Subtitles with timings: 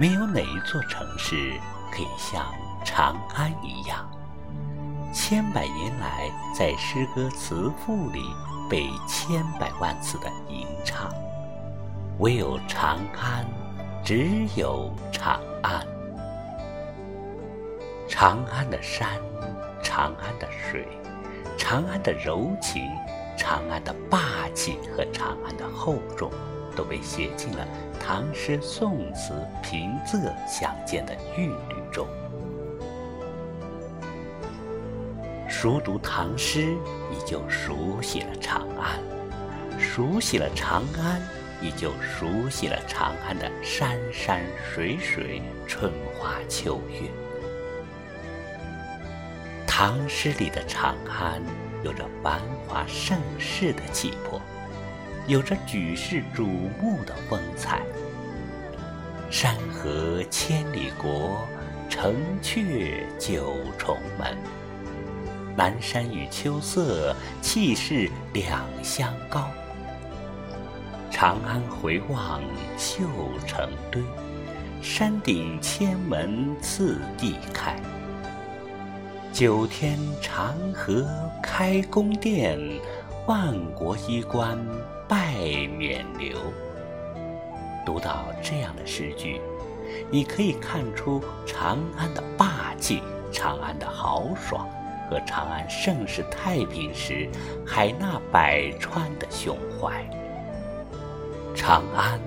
[0.00, 1.60] 没有哪一座城市
[1.92, 2.42] 可以像
[2.82, 4.10] 长安一样，
[5.12, 8.22] 千百年来在诗歌词赋里
[8.66, 11.12] 被千百万次的吟唱。
[12.20, 13.44] 唯有长安，
[14.02, 15.86] 只有长安。
[18.08, 19.06] 长安的山，
[19.82, 20.88] 长安的水，
[21.58, 22.88] 长安的柔情，
[23.36, 26.32] 长安的霸气和长安的厚重，
[26.80, 27.68] 都被写进了
[28.02, 32.08] 唐诗宋词平仄相间的韵律中。
[35.46, 36.74] 熟读唐诗，
[37.10, 38.98] 你就熟悉了长安；
[39.78, 41.20] 熟悉了长安，
[41.60, 44.40] 你就熟悉了长安的山山
[44.72, 47.10] 水水、春花秋月。
[49.66, 51.42] 唐诗里的长安，
[51.82, 54.40] 有着繁华盛世的气魄，
[55.30, 56.44] 有着举世瞩
[56.82, 57.82] 目的风采。
[59.30, 61.38] 山河千里国，
[61.88, 64.36] 城阙九重门。
[65.56, 69.48] 南山与秋色，气势两相高。
[71.12, 72.42] 长安回望
[72.76, 73.04] 绣
[73.46, 74.02] 成堆，
[74.82, 77.80] 山顶千门次第开。
[79.32, 81.08] 九天长河
[81.40, 82.58] 开宫殿，
[83.28, 84.58] 万国衣冠
[85.10, 85.34] 拜
[85.76, 86.36] 冕旒。
[87.84, 89.40] 读到这样的诗句，
[90.08, 94.68] 你可以看出长安的霸气，长安的豪爽，
[95.10, 97.28] 和长安盛世太平时
[97.66, 100.08] 海纳百川的胸怀。
[101.56, 102.20] 长安，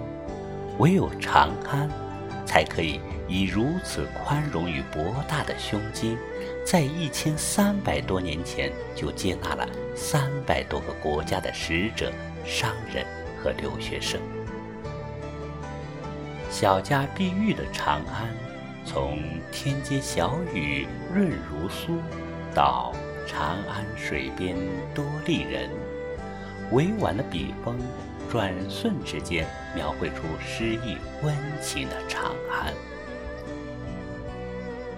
[0.78, 1.89] 唯有长安，
[2.45, 6.17] 才可以以如此宽容与博大的胸襟。
[6.66, 12.11] 在一千三百多年前，就接纳了三百多个国家的使者、
[12.45, 13.05] 商人
[13.41, 14.19] 和留学生。
[16.49, 18.30] 小家碧玉的长安，
[18.86, 19.19] 从
[19.52, 21.98] 天街小雨润如酥，
[22.53, 22.93] 到
[23.26, 24.55] 长安水边
[24.93, 25.70] 多丽人，
[26.71, 27.77] 委婉的笔锋，
[28.30, 32.73] 转瞬之间描绘出诗意温情的长安。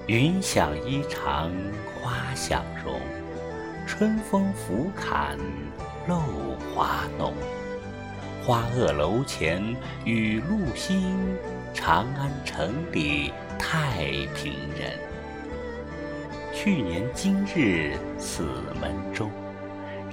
[0.07, 1.49] 云想衣裳
[1.95, 2.99] 花想容，
[3.87, 5.37] 春风拂槛
[6.07, 6.17] 露
[6.73, 7.33] 华浓。
[8.45, 11.17] 花萼楼前雨露新，
[11.73, 14.05] 长安城里太
[14.35, 14.99] 平人。
[16.53, 18.43] 去年今日此
[18.79, 19.29] 门中，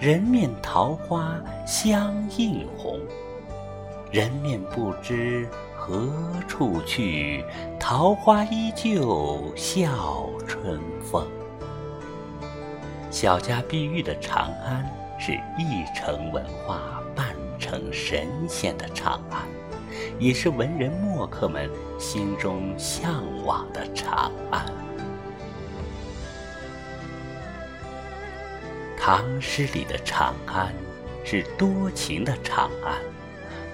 [0.00, 1.36] 人面桃花
[1.66, 3.00] 相映红。
[4.10, 5.48] 人面不知。
[5.84, 6.08] 何
[6.46, 7.44] 处去？
[7.80, 11.26] 桃花依旧笑春风。
[13.10, 14.88] 小家碧玉的长安，
[15.24, 19.46] 是一城文化半城神仙的长安，
[20.18, 24.66] 也是文人墨客们心中向往的长安。
[28.98, 30.74] 唐诗里的长安，
[31.24, 32.98] 是多情的长安。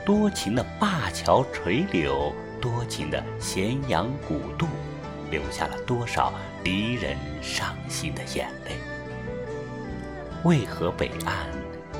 [0.04, 2.30] 多情的灞桥垂柳，
[2.60, 4.66] 多情的咸阳古渡，
[5.30, 6.30] 留下了多少
[6.62, 8.97] 离人伤心的眼泪？
[10.44, 11.48] 渭河北岸，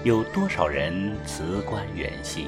[0.05, 2.47] 有多少人辞官远行？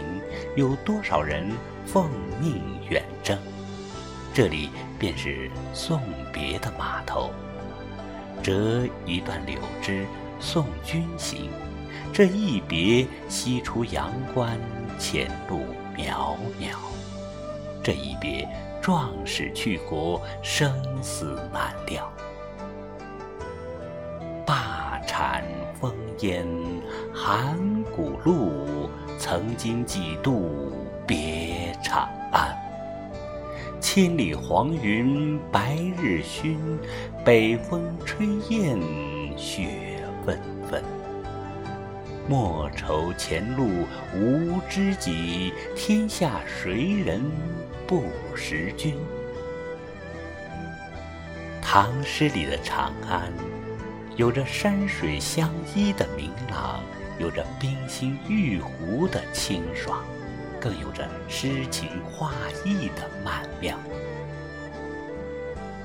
[0.55, 1.51] 有多少人
[1.85, 2.09] 奉
[2.41, 3.37] 命远征？
[4.33, 6.01] 这里便是送
[6.33, 7.31] 别的码头，
[8.41, 10.07] 折一段柳枝
[10.39, 11.51] 送君行。
[12.13, 14.59] 这一别，西出阳关。
[14.97, 15.61] 前路
[15.97, 16.77] 渺渺，
[17.83, 18.47] 这一别，
[18.83, 20.71] 壮士去国，生
[21.03, 22.13] 死难料。
[25.21, 25.45] 灞产
[25.79, 26.47] 风烟，
[27.13, 27.55] 函
[27.95, 28.89] 谷路，
[29.19, 30.73] 曾经几度
[31.07, 32.57] 别长安。
[33.83, 36.57] 千里黄云白日曛，
[37.23, 38.79] 北风吹雁
[39.37, 40.83] 雪纷纷。
[42.27, 43.69] 莫愁前路
[44.15, 47.23] 无知己，天下谁人
[47.87, 48.97] 不识君？
[51.61, 53.31] 唐诗里的长安，
[54.17, 56.83] 有着山水相依的明朗，
[57.19, 60.05] 有着冰心玉壶的清爽，
[60.61, 62.33] 更有着诗情画
[62.65, 63.79] 意的曼妙。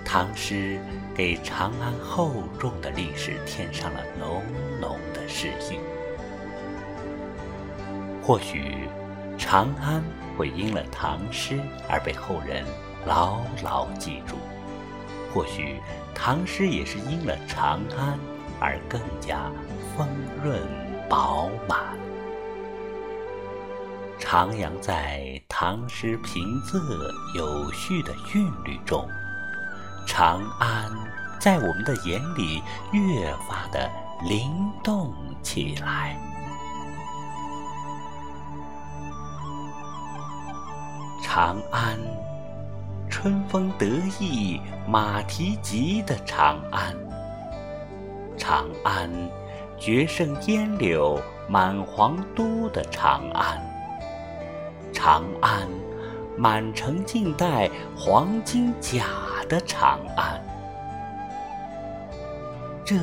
[0.03, 0.79] 唐诗
[1.13, 4.43] 给长安厚重的历史添上了浓
[4.79, 5.79] 浓的诗意。
[8.21, 8.87] 或许，
[9.37, 10.03] 长安
[10.37, 12.63] 会因了唐诗而被后人
[13.05, 14.35] 牢牢记住；
[15.35, 15.81] 或许，
[16.15, 18.17] 唐诗也是因了长安
[18.57, 19.51] 而更加
[19.97, 20.07] 丰
[20.41, 20.57] 润
[21.09, 21.77] 饱满。
[24.17, 26.79] 徜徉在唐诗平仄
[27.35, 29.05] 有序的韵律中，
[30.07, 30.89] 长安
[31.37, 33.91] 在我们的眼里越发的
[34.29, 34.49] 灵
[34.81, 36.17] 动起来。
[41.21, 41.99] 长安，
[43.17, 43.87] 春风得
[44.19, 46.93] 意马蹄疾的长安。
[48.35, 49.09] 长安，
[49.77, 51.17] 绝胜烟柳
[51.47, 53.57] 满皇都的长安。
[54.91, 55.65] 长安，
[56.37, 59.05] 满城尽带黄金甲
[59.47, 60.43] 的长安。
[62.83, 62.97] 这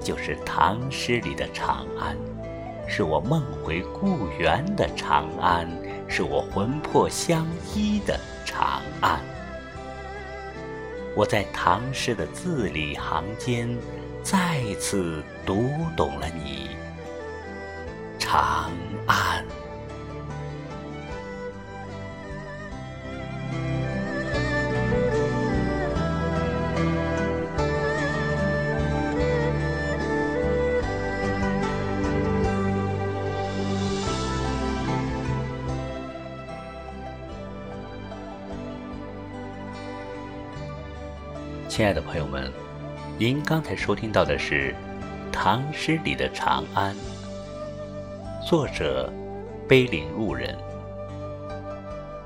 [0.00, 2.16] 就是唐诗里的长安，
[2.86, 5.68] 是我梦回故园的长安，
[6.06, 7.44] 是我魂魄相
[7.74, 8.16] 依的
[8.46, 9.20] 长安。
[11.14, 13.68] 我在唐诗的字里行间。
[14.22, 16.76] 再次读懂了你，
[18.20, 18.70] 长
[19.04, 19.44] 安。
[41.74, 42.52] 亲爱的朋友们。
[43.16, 44.74] 您刚才收听到的是
[45.32, 46.94] 唐诗里的长安，
[48.46, 49.10] 作者
[49.66, 50.54] 碑林路人。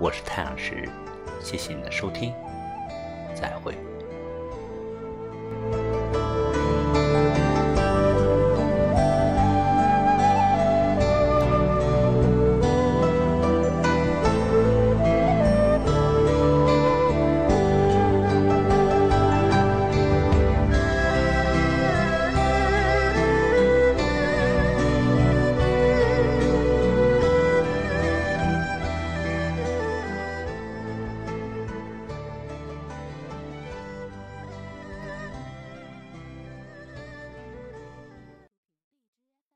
[0.01, 0.89] 我是太阳石，
[1.41, 2.35] 谢谢你的收听，
[3.37, 3.73] 再会。